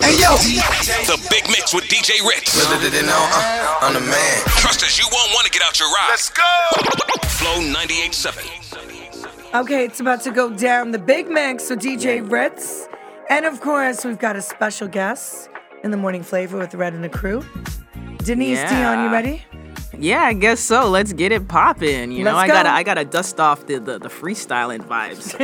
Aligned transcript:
Hey 0.00 0.18
yo, 0.18 0.36
The 1.06 1.18
Big 1.30 1.44
Mix 1.48 1.72
with 1.74 1.84
DJ 1.84 2.20
Ritz. 2.26 2.56
uh, 2.56 3.78
I'm 3.80 3.94
the 3.94 4.00
man. 4.00 4.42
Trust 4.58 4.82
us, 4.82 4.98
you 4.98 5.04
won't 5.12 5.30
want 5.32 5.46
to 5.46 5.50
get 5.52 5.62
out 5.62 5.78
your 5.78 5.88
ride. 5.90 6.08
Let's 6.10 6.30
go. 6.30 6.42
Flow 7.28 7.60
98.7. 7.60 9.54
Okay, 9.60 9.84
it's 9.84 10.00
about 10.00 10.20
to 10.22 10.30
go 10.30 10.50
down 10.50 10.90
the 10.92 10.98
big 10.98 11.28
mix 11.28 11.68
with 11.70 11.80
DJ 11.80 12.20
Ritz. 12.28 12.88
And 13.28 13.44
of 13.44 13.60
course, 13.60 14.04
we've 14.04 14.18
got 14.18 14.34
a 14.36 14.42
special 14.42 14.88
guest 14.88 15.48
in 15.84 15.90
the 15.90 15.96
morning 15.96 16.22
Flava 16.22 16.56
with 16.58 16.74
Red 16.74 16.94
and 16.94 17.04
the 17.04 17.08
crew. 17.08 17.44
Denise 18.18 18.58
Yeah. 18.58 18.70
Dion, 18.94 19.04
you 19.04 19.12
ready? 19.12 19.44
Yeah, 19.98 20.22
I 20.22 20.32
guess 20.32 20.60
so. 20.60 20.88
Let's 20.88 21.12
get 21.12 21.32
it 21.32 21.48
popping. 21.48 22.12
You 22.12 22.24
know, 22.24 22.34
Let's 22.34 22.50
I 22.50 22.54
gotta. 22.54 22.70
I 22.70 22.82
gotta 22.82 23.04
dust 23.04 23.38
off 23.38 23.66
the 23.66 23.78
the, 23.78 23.98
the 23.98 24.08
freestyling 24.08 24.80
vibes. 24.86 25.34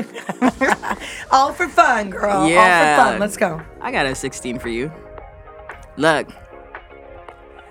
All 1.30 1.53
for 1.53 1.69
fun, 1.69 2.11
girl. 2.11 2.30
All 2.39 2.48
Yeah. 2.48 2.97
for 2.97 3.11
fun. 3.11 3.21
Let's 3.21 3.37
go. 3.37 3.61
I 3.80 3.93
got 3.93 4.07
a 4.07 4.15
16 4.15 4.59
for 4.59 4.69
you. 4.69 4.91
Look. 5.97 6.29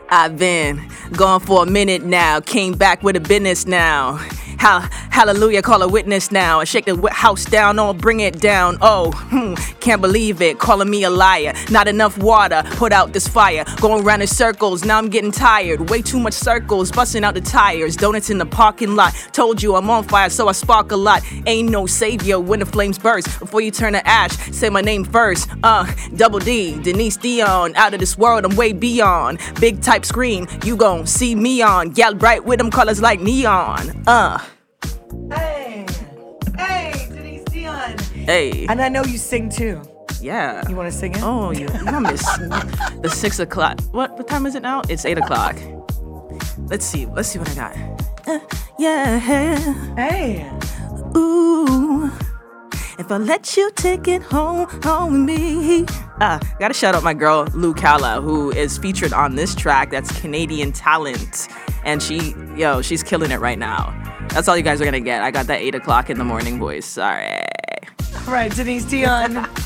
I've 0.10 0.38
been 0.38 0.90
gone 1.14 1.42
for 1.42 1.64
a 1.64 1.66
minute 1.66 2.04
now. 2.04 2.40
Came 2.40 2.74
back 2.74 3.04
with 3.04 3.18
a 3.18 3.20
business 3.20 3.66
now. 3.66 4.26
How, 4.58 4.82
hallelujah, 5.12 5.62
call 5.62 5.82
a 5.82 5.88
witness 5.88 6.32
now. 6.32 6.60
I 6.60 6.64
shake 6.64 6.86
the 6.86 7.10
house 7.12 7.46
down, 7.46 7.80
oh, 7.80 7.94
bring 7.94 8.20
it 8.20 8.40
down. 8.40 8.78
Oh, 8.82 9.12
hmm, 9.12 9.54
can't 9.80 10.02
believe 10.02 10.42
it. 10.42 10.60
Calling 10.60 10.90
me 10.90 11.04
a 11.04 11.10
liar. 11.10 11.54
Not 11.70 11.88
enough 11.88 12.18
water, 12.18 12.64
put 12.72 12.92
out 12.92 13.14
this 13.14 13.28
fire. 13.28 13.66
Going 13.80 14.04
round 14.04 14.22
in 14.22 14.28
circles, 14.28 14.84
now 14.84 14.98
I'm 14.98 15.10
getting 15.10 15.32
tired. 15.32 15.90
Way 15.90 16.02
too 16.02 16.20
much 16.20 16.34
circles, 16.34 16.92
busting 16.92 17.24
out 17.24 17.34
the 17.34 17.42
tires. 17.42 17.96
Donuts 17.96 18.30
in 18.30 18.38
the 18.38 18.46
parking 18.46 18.96
lot. 18.96 19.14
Told 19.32 19.62
you 19.62 19.76
I'm 19.76 19.90
on 19.90 20.04
fire, 20.04 20.30
so 20.30 20.48
I 20.48 20.52
spark 20.52 20.92
a 20.92 20.96
lot. 20.96 21.24
Ain't 21.46 21.70
no 21.70 21.86
savior 21.86 22.40
when 22.40 22.60
the 22.60 22.66
flames 22.66 22.98
burst. 22.98 23.40
Before 23.40 23.62
you 23.62 23.72
turn 23.72 23.94
to 23.94 24.08
ash, 24.08 24.36
say 24.52 24.70
my 24.70 24.82
name 24.82 25.06
first. 25.06 25.50
Uh, 25.64 25.86
double 26.16 26.40
D, 26.40 26.82
Denise 26.82 27.18
Dion. 27.18 27.76
Out 27.76 27.94
of 27.94 28.00
this 28.00 28.18
world, 28.18 28.46
I'm 28.46 28.56
way 28.56 28.74
beyond. 28.74 29.40
Big 29.60 29.82
type 29.82 30.06
screen, 30.06 30.48
you 30.66 30.76
gon' 30.76 31.06
see 31.06 31.36
me 31.36 31.62
on. 31.62 31.90
Gal 31.92 32.14
bright 32.14 32.44
with 32.44 32.58
them 32.58 32.72
colors 32.72 33.02
like 33.02 33.20
neon. 33.20 34.04
Uh, 34.08 34.40
Hey, 35.32 35.86
hey, 36.58 37.08
Denise 37.10 37.44
Dion. 37.46 37.98
hey, 38.14 38.66
And 38.68 38.82
I 38.82 38.90
know 38.90 39.04
you 39.04 39.18
sing 39.18 39.50
too. 39.50 39.82
yeah. 40.22 40.68
You 40.70 40.76
want 40.76 40.92
to 40.92 40.98
sing 40.98 41.14
it? 41.14 41.22
Oh, 41.24 41.52
you, 41.52 41.68
you 41.86 42.00
miss 42.02 42.24
the 43.02 43.10
six 43.12 43.40
o'clock. 43.40 43.80
What 43.92 44.18
what 44.18 44.28
time 44.28 44.46
is 44.46 44.56
it 44.56 44.62
now? 44.64 44.82
It's 44.90 45.06
eight 45.06 45.18
o'clock. 45.18 45.56
Let's 46.68 46.86
see. 46.86 47.06
Let's 47.08 47.30
see 47.30 47.40
what 47.40 47.50
I 47.52 47.56
got. 47.56 47.76
Uh, 48.28 48.40
yeah. 48.80 49.20
Hey. 49.96 50.50
Ooh. 51.16 52.12
If 53.00 53.12
I 53.12 53.18
let 53.18 53.56
you 53.56 53.70
take 53.76 54.08
it 54.08 54.24
home, 54.24 54.68
home 54.84 55.26
with 55.26 55.38
me. 55.38 55.86
Uh, 56.20 56.40
gotta 56.60 56.74
shout 56.74 56.96
out 56.96 57.04
my 57.04 57.14
girl 57.14 57.46
Lu 57.54 57.74
Kala, 57.76 58.22
who 58.22 58.50
is 58.52 58.78
featured 58.80 59.14
on 59.14 59.36
this 59.36 59.54
track. 59.54 59.92
That's 59.92 60.20
Canadian 60.20 60.72
talent, 60.72 61.48
and 61.86 62.02
she, 62.02 62.34
yo, 62.56 62.82
she's 62.82 63.04
killing 63.04 63.30
it 63.32 63.40
right 63.40 63.60
now. 63.60 63.94
That's 64.30 64.48
all 64.48 64.58
you 64.58 64.64
guys 64.64 64.82
are 64.82 64.86
gonna 64.86 65.00
get. 65.00 65.24
I 65.24 65.32
got 65.32 65.48
that 65.48 65.62
eight 65.62 65.76
o'clock 65.76 66.10
in 66.10 66.18
the 66.18 66.24
morning 66.24 66.60
voice. 66.60 66.86
Sorry. 66.86 67.42
All 68.28 68.34
right, 68.34 68.54
Denise 68.54 68.86
Dion. 68.86 69.48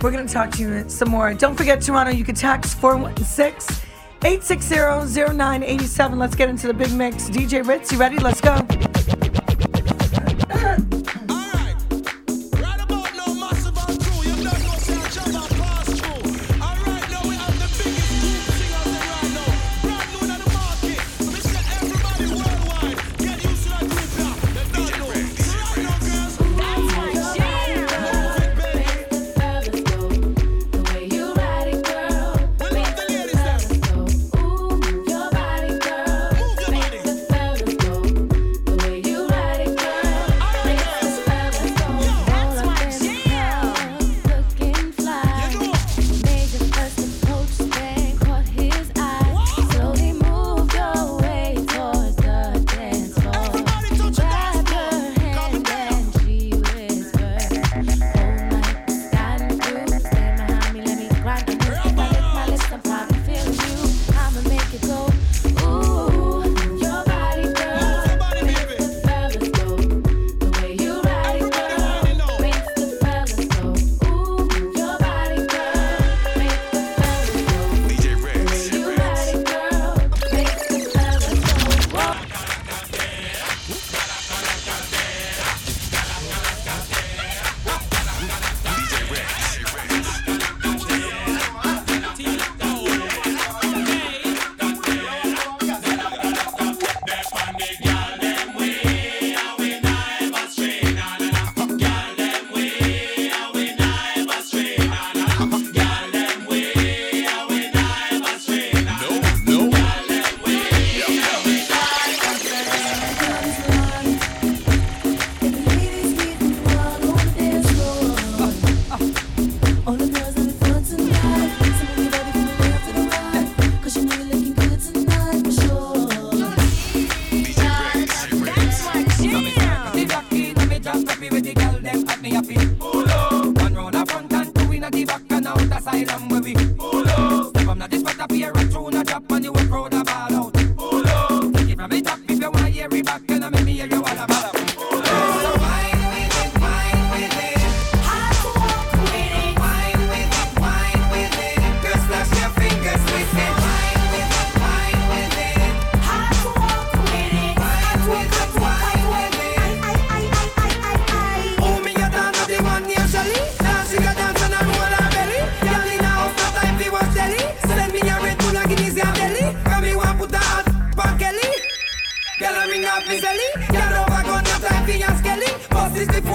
We're 0.00 0.12
going 0.12 0.26
to 0.26 0.32
talk 0.32 0.52
to 0.52 0.62
you 0.62 0.88
some 0.88 1.10
more. 1.10 1.34
Don't 1.34 1.56
forget, 1.56 1.80
Toronto, 1.80 2.12
you 2.12 2.24
can 2.24 2.36
text 2.36 2.78
416 2.78 3.84
860 4.24 5.36
0987. 5.36 6.18
Let's 6.18 6.36
get 6.36 6.48
into 6.48 6.68
the 6.68 6.74
big 6.74 6.92
mix. 6.92 7.28
DJ 7.28 7.66
Ritz, 7.66 7.90
you 7.90 7.98
ready? 7.98 8.18
Let's 8.18 8.40
go. 8.40 8.56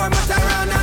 Pour 0.04 0.10
my 0.10 0.36
around 0.36 0.83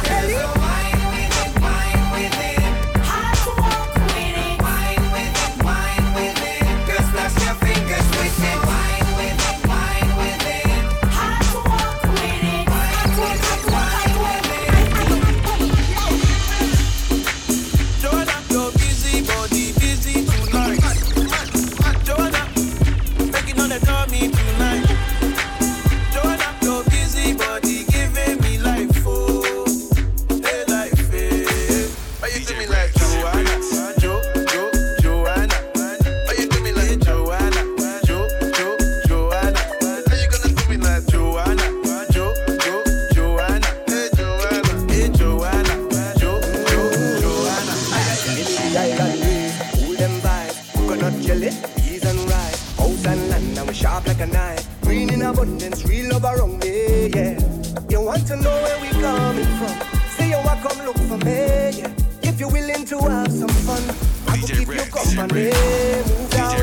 DJ 64.40 64.66
will 64.66 64.74
give 64.74 65.32
Rick. 65.32 66.06
Move 66.06 66.30
down, 66.30 66.56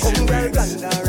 come 0.00 0.26
girl, 0.26 1.03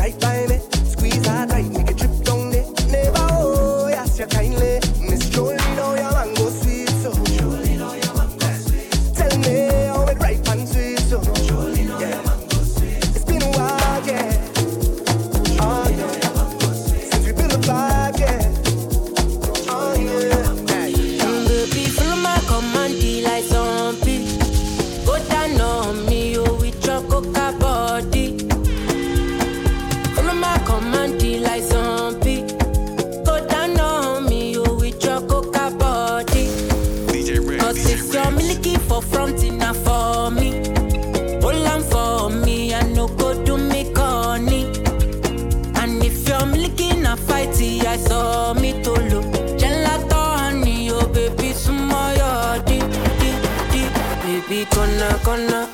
con 55.26 55.44
nada. 55.44 55.65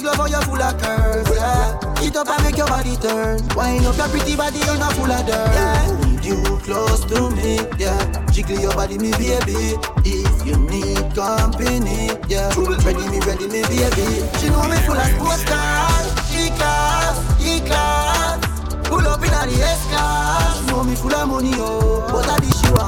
big 0.00 0.06
love 0.06 0.20
or 0.20 0.28
you're 0.28 0.42
full 0.42 0.62
of 0.62 0.78
curves, 0.80 1.30
yeah. 1.36 1.78
It 2.02 2.16
up 2.16 2.28
and 2.28 2.42
make 2.44 2.56
your 2.56 2.66
body 2.66 2.96
turn. 2.96 3.40
Wind 3.54 3.86
up 3.86 3.96
your 3.96 4.08
pretty 4.08 4.36
body, 4.36 4.58
you're 4.58 4.78
not 4.78 4.92
full 4.94 5.10
of 5.10 5.26
dirt. 5.26 5.52
Yeah. 5.52 6.22
You 6.22 6.58
close 6.64 7.04
to 7.06 7.30
me, 7.30 7.60
yeah. 7.78 8.00
Jiggle 8.32 8.58
your 8.58 8.74
body, 8.74 8.98
me 8.98 9.10
baby. 9.12 9.76
If 10.04 10.46
you 10.46 10.56
need 10.56 11.14
company, 11.14 12.10
yeah. 12.28 12.48
Ready 12.56 13.04
me, 13.08 13.20
ready 13.20 13.46
me, 13.48 13.62
baby. 13.68 14.24
She 14.38 14.48
know 14.48 14.64
me 14.68 14.76
full 14.86 14.96
of 14.96 15.10
posters. 15.20 16.08
E-class, 16.32 17.16
E-class. 17.40 18.40
Pull 18.88 19.06
up 19.06 19.22
in 19.22 19.32
a 19.32 19.46
the 19.46 19.62
S-class. 19.62 20.66
Know 20.68 20.84
me 20.84 20.94
full 20.94 21.14
of 21.14 21.28
money, 21.28 21.52
oh. 21.54 22.08
But 22.10 22.28
I 22.28 22.38
dish 22.40 22.62
you 22.64 22.74
a. 22.74 22.86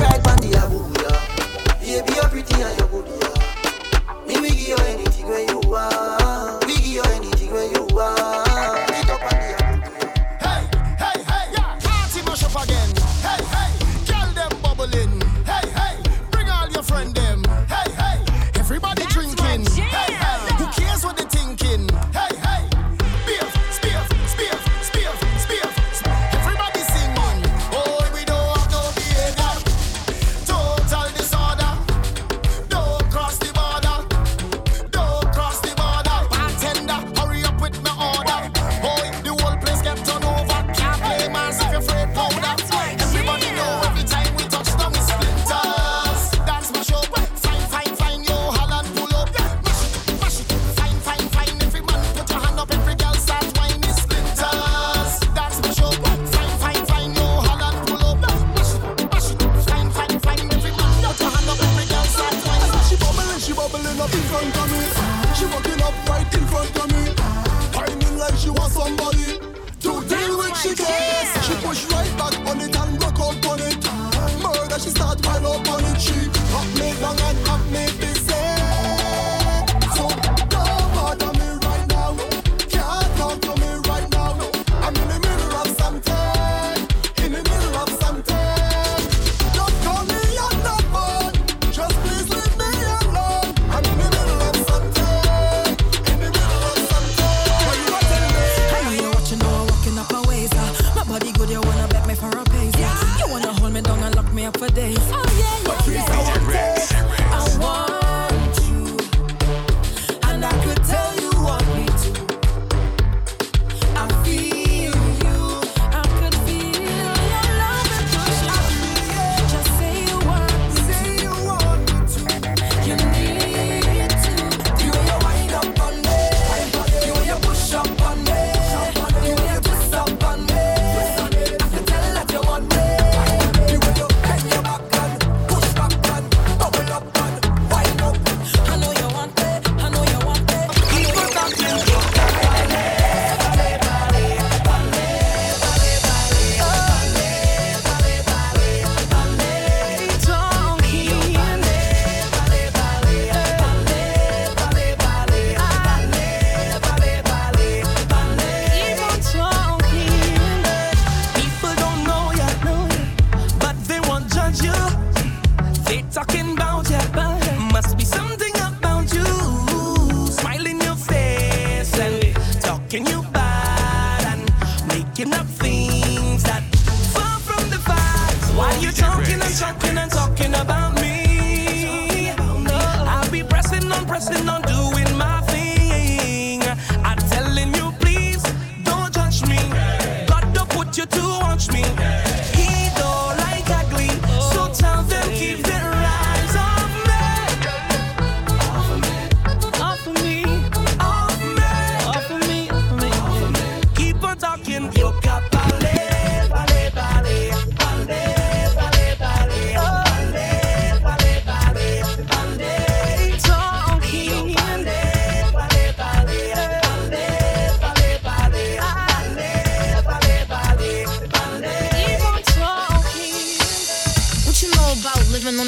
Right 0.00 0.26
on 0.26 0.38
the 0.42 0.50
abuya. 0.58 1.12
Baby, 1.80 2.12
you're 2.14 2.28
pretty 2.28 2.54
and 2.62 2.78
you're 2.78 2.88
good, 2.88 3.06
yeah. 3.08 4.26
Me 4.26 4.40
me 4.40 4.48
give 4.50 4.68
you 4.68 4.76
anything 4.76 5.28
when 5.28 5.48
you 5.48 5.60
want. 5.68 6.19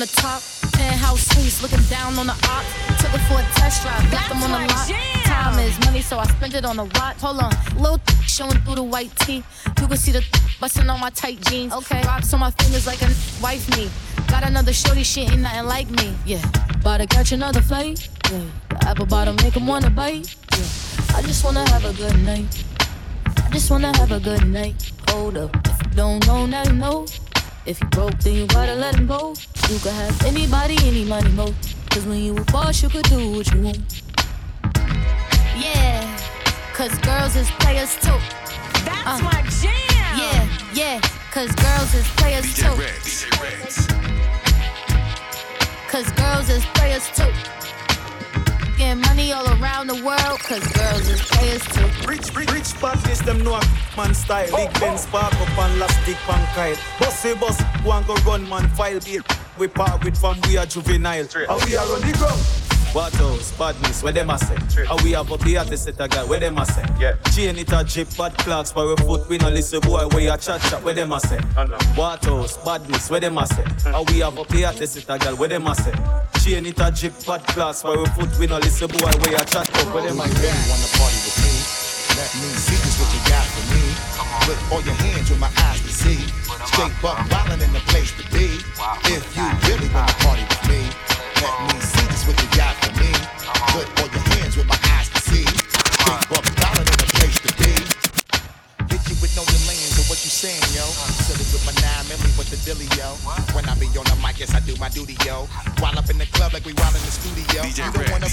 The 0.07 0.21
top? 0.21 0.43
Penthouse 0.73 1.23
suites, 1.31 1.63
looking 1.63 1.83
down 1.85 2.19
on 2.19 2.27
the 2.27 2.33
op. 2.33 2.65
Took 2.99 3.15
it 3.15 3.23
for 3.29 3.39
a 3.39 3.47
test 3.55 3.83
drive, 3.83 4.13
left 4.13 4.29
them 4.31 4.43
on 4.43 4.51
the 4.51 4.59
lot. 4.73 4.89
Time 5.25 5.59
is 5.61 5.79
money, 5.81 6.01
so 6.01 6.19
I 6.19 6.27
spend 6.27 6.55
it 6.55 6.65
on 6.65 6.77
the 6.77 6.85
watch. 6.85 7.19
Hold 7.21 7.39
on, 7.39 7.53
little 7.77 8.01
showing 8.27 8.59
through 8.65 8.77
the 8.77 8.83
white 8.83 9.15
tee. 9.17 9.45
You 9.81 9.87
can 9.87 9.97
see 9.97 10.11
the 10.13 10.21
th- 10.21 10.59
busting 10.61 10.89
on 10.89 10.99
my 10.99 11.11
tight 11.11 11.41
jeans. 11.43 11.73
Okay, 11.73 12.03
rocks 12.03 12.33
on 12.35 12.41
my 12.41 12.51
fingers 12.51 12.87
like 12.87 13.01
a 13.03 13.11
wife 13.41 13.65
me. 13.77 13.89
Got 14.27 14.45
another 14.45 14.73
shorty, 14.73 15.05
she 15.05 15.21
ain't 15.23 15.41
nothing 15.41 15.67
like 15.67 15.89
me. 15.91 16.15
Yeah, 16.27 16.43
about 16.81 16.99
to 16.99 17.07
catch 17.07 17.31
another 17.31 17.61
flight. 17.61 18.09
Yeah, 18.31 18.41
the 18.71 18.89
apple 18.89 19.07
bottom 19.07 19.37
make 19.37 19.57
'em 19.57 19.67
wanna 19.67 19.91
bite. 19.91 20.35
Yeah, 20.53 21.17
I 21.17 21.23
just 21.23 21.45
wanna 21.45 21.69
have 21.71 21.85
a 21.85 21.93
good 21.93 22.19
night. 22.25 22.65
I 23.45 23.51
just 23.51 23.71
wanna 23.71 23.97
have 23.99 24.11
a 24.11 24.19
good 24.19 24.49
night. 24.49 24.91
Hold 25.11 25.37
up, 25.37 25.55
if 25.65 25.79
you 25.85 25.91
don't 25.95 26.27
know, 26.27 26.47
now 26.47 26.65
you 26.65 26.73
know. 26.73 27.07
If 27.65 27.81
you 27.81 27.87
broke, 27.91 28.19
then 28.19 28.35
you 28.35 28.47
gotta 28.49 28.75
let 28.75 28.97
him 28.97 29.07
go. 29.07 29.35
You 29.69 29.79
could 29.79 29.93
have 29.93 30.25
anybody, 30.27 30.77
any 30.83 31.05
money, 31.05 31.31
mo. 31.31 31.55
Cause 31.91 32.05
when 32.07 32.19
you 32.19 32.37
a 32.37 32.45
boss, 32.51 32.83
you 32.83 32.89
could 32.89 33.05
do 33.05 33.31
what 33.31 33.55
you 33.55 33.63
want. 33.63 34.03
Yeah, 35.57 36.19
cause 36.75 36.99
girls 36.99 37.37
is 37.37 37.49
players 37.61 37.95
too. 37.97 38.19
That's 38.85 39.07
uh. 39.07 39.23
my 39.23 39.43
jam. 39.61 40.19
Yeah, 40.19 40.49
yeah, 40.75 41.01
cause 41.31 41.53
girls 41.55 41.95
is 41.95 42.09
players 42.17 42.53
too. 42.57 42.75
Cause 45.89 46.11
girls 46.13 46.49
is 46.49 46.65
players 46.75 47.09
too. 47.15 47.62
Getting 48.83 49.01
money 49.03 49.33
all 49.33 49.47
around 49.47 49.87
the 49.87 49.95
world, 50.05 50.41
cause 50.41 50.67
girls 50.73 51.09
is 51.09 51.23
players 51.23 51.63
too. 51.67 51.87
Rich, 52.05 52.35
rich, 52.35 52.51
rich 52.51 52.81
badness, 52.81 53.21
them 53.21 53.39
know 53.45 53.61
man 53.97 54.13
style. 54.13 54.51
Big 54.57 54.73
Ben 54.81 54.99
spark 54.99 55.33
up 55.33 55.59
and 55.59 55.79
last 55.79 56.05
dick 56.05 56.17
pan 56.27 56.45
kite. 56.53 56.81
Bossy 56.99 57.35
boss, 57.35 57.61
and 57.61 58.07
go 58.09 58.15
run 58.27 58.49
man 58.49 58.69
file 58.71 58.99
beer. 58.99 59.23
We 59.57 59.69
part 59.69 60.03
with 60.05 60.19
from 60.19 60.41
we 60.49 60.57
are 60.57 60.67
juvenile. 60.67 61.29
And 61.33 61.65
we 61.65 61.77
are 61.77 61.87
on 61.95 62.01
the 62.01 62.15
ground. 62.19 62.62
What 62.93 63.19
else? 63.21 63.57
Badness, 63.57 64.03
where 64.03 64.13
them 64.13 64.29
a 64.29 64.39
say? 64.39 64.85
How 64.85 65.03
we 65.03 65.13
have 65.13 65.33
up 65.33 65.43
here 65.43 65.65
to 65.65 65.77
set 65.79 65.99
a 65.99 66.07
guy, 66.07 66.25
where 66.25 66.39
them 66.39 66.59
a 66.59 66.67
say? 66.67 66.85
Yeah. 67.01 67.17
Chain 67.33 67.57
it 67.57 67.73
a 67.73 67.83
drip, 67.83 68.15
bad 68.19 68.37
clocks 68.37 68.71
for 68.71 68.93
a 68.93 68.97
foot. 68.99 69.27
We 69.31 69.39
no 69.39 69.49
listen 69.49 69.81
boy, 69.81 70.07
where 70.09 70.21
you 70.21 70.37
chat 70.37 70.61
chat, 70.61 70.83
where 70.85 70.93
them 70.93 71.13
a 71.13 71.19
say? 71.21 71.41
What 71.97 72.27
else? 72.27 72.59
Badness, 72.59 73.09
where 73.09 73.21
them 73.21 73.39
a 73.39 73.47
say? 73.47 73.65
And 73.87 74.11
we 74.11 74.19
have 74.21 74.39
up 74.39 74.53
here 74.53 74.71
to 74.71 74.87
set 74.87 75.09
a 75.09 75.19
guy, 75.19 75.33
where 75.33 75.49
them 75.49 75.67
a 75.69 75.75
say? 75.75 75.95
Chain 76.45 76.67
it 76.67 76.81
a 76.81 76.91
drip, 76.93 77.15
bad 77.25 77.41
clocks 77.49 77.81
for 77.81 77.97
a 77.97 78.07
foot. 78.11 78.29
We 78.39 78.47
no 78.47 78.59
listen 78.59 78.89
boy, 78.89 79.09
where 79.25 79.33
you 79.33 79.45
chat 79.49 79.73
chat, 79.73 79.89
where 79.95 80.05
them 80.05 80.21
a 80.21 80.29
say? 80.29 80.53
wanna 80.69 80.89
party 81.01 81.17
with 81.25 81.39
me? 81.41 81.53
Let 82.21 82.29
me 82.45 82.49
see 82.61 82.77
just 82.77 83.01
what 83.01 83.09
you 83.09 83.23
got 83.25 83.47
for 83.57 83.65
me. 83.73 83.83
Put 84.45 84.59
all 84.69 84.83
your 84.85 84.95
hands 85.01 85.31
with 85.31 85.41
my 85.41 85.49
eyes 85.65 85.81
to 85.81 85.89
see. 85.89 86.21
Straight 86.69 86.93
buck 87.01 87.17
wildin' 87.33 87.65
in 87.65 87.73
the 87.73 87.81
place 87.89 88.13
to 88.21 88.25
be. 88.37 88.61
If 89.09 89.25
you 89.33 89.49
really 89.65 89.89
wanna 89.97 90.13
party 90.21 90.45
with 90.45 90.69
me, 90.69 90.81
let 91.41 91.73
me 91.73 91.81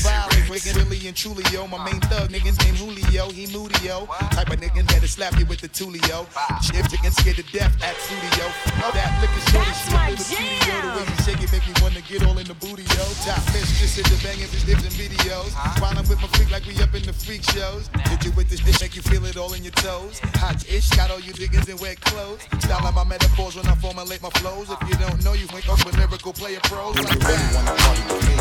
profile 0.01 0.28
don't 0.65 0.75
wanna 0.75 0.89
violate, 0.89 0.89
wicked 0.89 0.89
really 0.89 1.07
and 1.07 1.15
truly, 1.15 1.43
yo. 1.51 1.67
My 1.67 1.83
main 1.85 2.01
thug, 2.01 2.29
niggas 2.29 2.57
named 2.63 2.77
Julio, 2.77 3.29
he 3.29 3.47
moody, 3.47 3.75
yo. 3.85 4.05
Type 4.31 4.49
of 4.49 4.59
niggas 4.59 4.87
that'll 4.87 5.07
slap 5.07 5.37
you 5.39 5.45
with 5.45 5.61
the 5.61 5.69
tulio. 5.69 6.25
If 6.73 6.91
chicken 6.91 7.11
scared 7.11 7.37
to 7.37 7.43
death 7.51 7.73
at 7.83 7.95
studio. 7.97 8.45
Oh, 8.83 8.91
That 8.93 9.11
liquor 9.21 9.43
shorty, 9.51 9.73
she 9.73 9.95
a 9.95 10.09
little 10.09 10.25
cutie, 10.25 10.59
yo. 10.67 10.81
The 10.81 10.89
way 10.97 11.05
you 11.05 11.17
shake 11.23 11.41
it 11.43 11.51
make 11.51 11.67
me 11.67 11.73
wanna 11.81 12.01
get 12.01 12.25
all 12.25 12.37
in 12.37 12.47
the 12.47 12.53
booty, 12.55 12.83
yo. 12.83 13.05
Top 13.25 13.41
mistress 13.53 13.97
in 13.97 14.05
the 14.09 14.17
banging 14.23 14.49
bitch 14.49 14.65
lips 14.67 14.83
and 14.83 14.95
videos. 14.95 15.51
While 15.81 15.97
I'm 15.97 16.07
with 16.07 16.21
my 16.21 16.27
freak 16.35 16.51
like 16.51 16.65
we 16.65 16.75
up 16.81 16.93
in 16.93 17.03
the 17.03 17.13
freak 17.13 17.43
shows. 17.43 17.89
Did 18.09 18.23
you 18.25 18.31
with 18.33 18.49
this 18.49 18.59
dish 18.61 18.81
make 18.81 18.95
you 18.95 19.01
feel 19.01 19.25
it 19.25 19.37
all 19.37 19.53
in 19.53 19.63
your 19.63 19.75
toes? 19.79 20.19
Hot 20.41 20.59
ish, 20.67 20.89
got 20.91 21.11
all 21.11 21.19
you 21.19 21.33
diggers 21.33 21.67
in 21.69 21.77
wet 21.77 21.99
clothes. 22.01 22.41
Style 22.59 22.85
of 22.85 22.95
my 22.95 23.03
metaphors 23.03 23.55
when 23.55 23.67
I 23.67 23.75
formulate 23.75 24.21
my 24.21 24.29
flows. 24.41 24.69
If 24.69 24.79
you 24.89 24.95
don't 24.95 25.23
know, 25.23 25.33
you 25.33 25.47
think 25.47 25.67
I'm 25.69 25.79
a 25.79 25.91
lyrical 25.97 26.33
player 26.33 26.59
pros. 26.63 26.95
Do 26.95 27.01
you 27.01 27.19
really 27.19 27.49
wanna 27.55 27.75
party 27.75 28.03
with 28.09 28.27
me? 28.27 28.35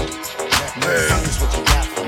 Let 0.78 1.22
me 1.22 1.28
see 1.28 1.44
what 1.44 1.56
you 1.56 1.64
got 1.64 1.86
for 1.86 2.04
me. 2.04 2.07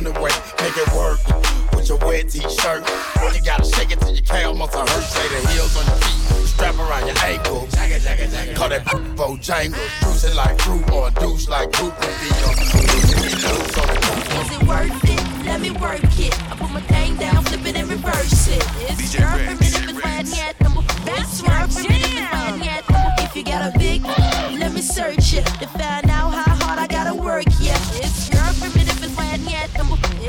anyway. 0.00 0.32
Make 0.60 0.76
it 0.76 0.88
work 0.96 1.20
with 1.74 1.88
your 1.88 1.98
wet 1.98 2.28
t-shirt. 2.30 2.82
You 3.34 3.42
gotta 3.44 3.64
shake 3.64 3.92
it 3.92 4.00
till 4.00 4.14
your 4.14 4.24
calf 4.24 4.56
muscle 4.56 4.80
hurt. 4.80 5.04
Say 5.04 5.28
the 5.28 5.48
heels 5.52 5.76
on 5.76 5.86
your 5.86 5.96
feet, 5.96 6.48
strap 6.48 6.74
around 6.76 7.06
your 7.06 7.18
ankle. 7.24 7.68
Call 8.56 8.68
that 8.70 8.84
Bojangles. 9.16 9.90
Juice 10.00 10.24
it 10.24 10.34
like 10.34 10.58
fruit 10.60 10.90
or 10.90 11.08
a 11.08 11.10
douche 11.12 11.48
like 11.48 11.70
poop 11.72 11.94
would 12.00 12.16
be 12.20 12.28
your 12.40 12.52
Is 12.60 12.96
it 14.56 14.62
worth 14.66 15.04
it? 15.04 15.46
Let 15.46 15.60
me 15.60 15.70
work 15.70 16.00
it. 16.18 16.34
I 16.50 16.56
put 16.56 16.70
my 16.70 16.80
thing 16.82 17.16
down, 17.16 17.44
flip 17.44 17.66
it 17.66 17.76
and 17.76 17.88
reverse 17.88 18.48
it. 18.48 18.64
It's 18.88 19.14
your 19.14 19.28
primitive 19.28 19.88
and 19.88 20.02
bad 20.02 20.28
yet. 20.28 20.56
That's 21.04 21.42
your 21.42 21.50
primitive 21.68 22.16
and 22.16 22.30
bad 22.30 22.64
yet. 22.64 22.84
If 23.20 23.36
you 23.36 23.44
got 23.44 23.74
a 23.74 23.78
big, 23.78 24.04
let 24.04 24.72
me 24.72 24.80
search 24.80 25.34
it 25.34 25.46
to 25.60 25.66
find 25.66 26.09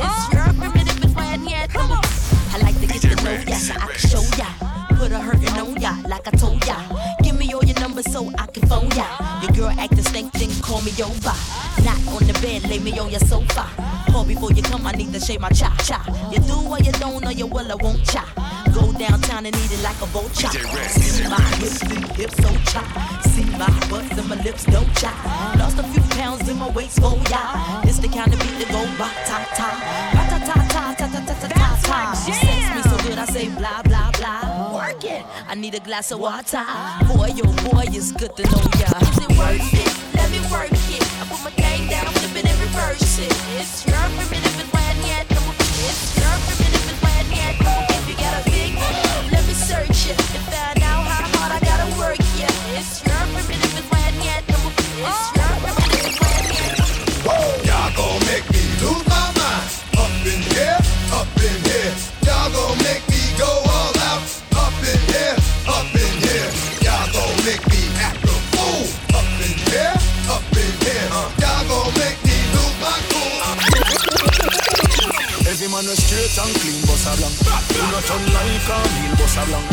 It's 0.02 0.10
oh. 0.10 0.30
your 0.34 0.54
primitive 0.54 1.04
and 1.04 1.16
bad 1.16 1.42
yet. 1.42 1.70
I 1.76 2.58
like 2.62 2.80
to 2.82 2.88
get 2.88 3.02
to 3.02 3.16
know 3.24 3.38
ya 3.48 3.56
so 3.56 3.74
I 3.74 3.88
can 3.88 4.10
show 4.10 4.24
ya. 4.38 4.50
Put 4.98 5.12
a 5.12 5.20
hurtin' 5.20 5.58
on 5.60 5.80
ya 5.82 5.94
like 6.08 6.28
I 6.28 6.32
told 6.32 6.66
ya. 6.66 6.78
Give 7.24 7.38
me 7.38 7.54
all 7.54 7.64
your 7.64 7.80
numbers 7.80 8.12
so 8.12 8.30
I 8.38 8.46
can 8.48 8.68
phone 8.68 8.90
ya. 8.92 9.06
Your 9.42 9.52
girl 9.52 9.74
acting 9.80 10.04
stank, 10.04 10.34
then 10.34 10.50
call 10.62 10.82
me 10.82 10.92
over. 11.02 11.36
Not 11.86 12.00
on 12.14 12.28
the 12.28 12.38
bed, 12.42 12.70
lay 12.70 12.80
me 12.80 12.98
on 13.00 13.10
your 13.10 13.20
sofa. 13.22 13.66
Call 14.12 14.26
before 14.26 14.52
you 14.52 14.64
come, 14.64 14.86
I 14.86 14.92
need 14.92 15.14
to 15.14 15.20
shave 15.20 15.42
my 15.42 15.50
cha 15.50 15.76
cha. 15.86 16.00
You 16.32 16.40
do 16.40 16.56
or 16.70 16.80
you 16.80 16.92
don't, 16.94 17.26
or 17.26 17.32
you 17.32 17.48
will, 17.48 17.72
I 17.72 17.76
won't 17.76 18.04
cha. 18.06 18.26
Go 18.74 18.92
downtown 18.94 19.46
and 19.46 19.56
eat 19.56 19.72
it 19.72 19.84
like 19.84 20.00
a 20.02 20.06
vulture. 20.08 20.48
See 20.90 21.28
my 21.28 21.42
hips, 21.60 21.84
big 21.88 22.06
hips, 22.16 22.36
so 22.38 22.50
cha. 22.72 22.84
See 23.34 23.46
my 23.58 23.68
butts 23.90 24.18
and 24.18 24.28
my 24.30 24.36
lips, 24.44 24.66
don't 24.66 24.92
cha. 24.96 25.12
Lost 25.58 25.78
a 25.80 25.84
few 25.84 26.02
pounds 26.18 26.48
in 26.50 26.58
my 26.58 26.70
waist, 26.70 27.00
oh 27.04 27.22
yeah. 27.30 27.82
It's 27.84 28.00
the 28.00 28.08
kind 28.08 28.34
of 28.34 28.40
beat 28.40 28.58
that 28.60 28.70
go 28.72 28.82
ba 28.98 29.10
ta 29.28 29.38
ta, 29.58 29.70
ba 30.16 30.24
ta 30.32 30.38
ta 30.48 30.56
ta 30.74 30.96
ta 30.96 31.08
ta 31.08 31.20
ta 31.26 31.34
ta 31.34 31.48
ta 31.48 31.80
ta. 31.84 32.26
You 32.28 32.34
sex 32.34 32.62
me 32.76 32.82
so 32.90 32.98
good, 33.08 33.18
I 33.18 33.26
say 33.26 33.50
blah 33.50 33.82
blah 33.84 34.12
blah. 34.18 34.76
Work 34.76 35.04
it. 35.04 35.26
I 35.48 35.56
need 35.56 35.76
a 35.76 35.80
glass 35.80 36.12
of 36.12 36.20
water. 36.20 36.64
Boy, 37.08 37.32
oh 37.44 37.70
boy, 37.72 37.86
it's 37.92 38.12
good 38.12 38.36
to 38.38 38.44
know 38.44 38.66
ya. 38.80 38.92
Is 39.02 39.18
it 39.20 39.32
worth 39.38 39.74
it? 39.74 39.94
Let 40.16 40.32
me 40.32 40.40
work 40.52 40.72
it. 40.72 41.04
I 41.20 41.26
put 41.28 41.42
my 41.44 41.52
thing 41.52 41.90
down, 41.90 42.06
flip 42.14 42.36
it 42.40 42.50
and 42.50 42.60
reverse 42.60 43.20
it. 43.20 43.34
It's 43.60 43.86
your 43.86 43.96
primitive 44.16 44.60
and 44.62 44.72
bad 44.72 44.98
yet. 45.06 45.26
It's 45.30 46.16
your 46.18 46.36
primitive 46.46 46.90
and 46.92 47.02
bad 47.02 47.26
yet. 47.36 47.81
Straight 76.32 76.48
and 76.48 76.56
clean, 76.62 76.82
boss 76.88 77.06
a 77.08 77.12
blank. 77.20 77.36
You 77.76 77.84
not 77.92 78.04
turn 78.08 78.24
like 78.32 78.70
a 78.72 78.78
meal, 78.96 79.14
boss 79.20 79.38
a 79.38 79.44
blank. 79.46 79.68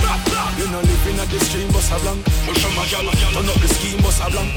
You 0.59 0.67
no 0.71 0.81
living 0.81 1.19
at 1.19 1.29
the 1.31 1.39
stream, 1.41 1.69
boss 1.71 1.91
a 1.93 1.97
blank. 2.03 2.27
You 2.47 2.55
from 2.59 2.79
a 2.79 2.85
gal, 2.91 3.07
turn 3.07 3.49
up 3.49 3.59
the 3.63 3.69
scheme, 3.69 4.01
boss 4.03 4.21
a 4.21 4.27
blank. 4.31 4.51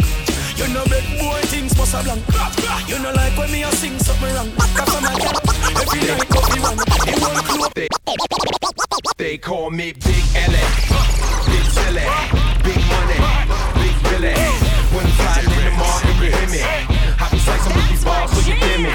You 0.57 0.67
no 0.73 0.83
big 0.85 1.05
boy 1.19 1.41
things, 1.49 1.73
boss 1.73 1.93
a 1.93 2.01
blank. 2.03 2.23
You 2.87 2.97
no 2.99 3.11
like 3.13 3.37
when 3.37 3.51
me 3.51 3.63
a 3.63 3.71
sing 3.71 3.97
something 3.99 4.33
wrong. 4.33 4.49
Cause 4.73 4.89
I'm 4.89 5.05
a 5.05 5.11
gal, 5.13 5.37
every 5.77 6.01
night 6.09 6.29
coffee 6.29 6.59
run. 6.59 6.77
It 7.05 7.17
won't 7.21 7.45
clue. 7.45 7.69
They, 7.75 7.87
they 9.17 9.37
call 9.37 9.69
me 9.69 9.93
Big 9.93 10.25
L.A. 10.35 10.63
Big 11.45 11.65
Silly, 11.69 12.05
Big 12.65 12.81
Money, 12.89 13.19
Big 13.77 13.95
Billy. 14.09 14.33
When 14.89 15.05
I'm 15.05 15.13
sliding 15.21 15.53
in 15.53 15.63
the 15.69 15.73
market, 15.77 16.15
you 16.17 16.29
hear 16.33 16.49
me. 16.49 16.61
I 17.21 17.29
be 17.29 17.37
slicing 17.37 17.73
with 17.75 17.89
these 17.89 18.03
balls 18.03 18.31
so 18.31 18.39
you 18.49 18.55
hear 18.57 18.77
me. 18.79 18.89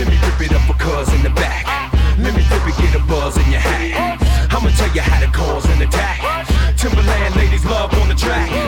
Let 0.00 0.06
me 0.08 0.16
rip 0.16 0.40
it 0.40 0.52
up 0.56 0.62
for 0.64 0.76
cuz 0.80 1.12
in 1.12 1.22
the 1.22 1.30
back. 1.30 1.87
Get 2.76 2.94
a 2.94 2.98
buzz 3.06 3.36
in 3.38 3.50
your 3.50 3.60
hat. 3.60 4.20
I'ma 4.52 4.68
tell 4.76 4.94
you 4.94 5.00
how 5.00 5.20
to 5.20 5.30
cause 5.32 5.64
an 5.70 5.80
attack. 5.80 6.46
Timberland 6.76 7.34
ladies 7.34 7.64
love 7.64 7.92
on 7.94 8.08
the 8.08 8.14
track. 8.14 8.67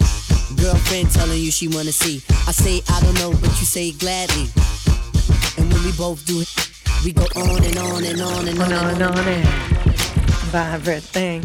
Girlfriend 0.61 1.09
telling 1.09 1.41
you 1.41 1.49
she 1.49 1.67
wanna 1.67 1.91
see. 1.91 2.21
I 2.47 2.51
say 2.51 2.83
I 2.87 3.01
don't 3.01 3.15
know, 3.15 3.31
but 3.31 3.49
you 3.59 3.65
say 3.65 3.91
gladly. 3.93 4.45
And 5.57 5.73
when 5.73 5.83
we 5.83 5.91
both 5.93 6.23
do 6.27 6.41
it, 6.41 6.49
we 7.03 7.13
go 7.13 7.25
on 7.35 7.63
and 7.65 7.77
on 7.79 8.03
and 8.05 8.21
on 8.21 8.47
and 8.47 8.61
on. 8.61 8.71
On 8.71 8.89
and 8.89 9.01
and 9.01 9.17
on 9.17 9.27
and. 9.27 9.47
Vibrant 10.53 11.03
thing. 11.03 11.41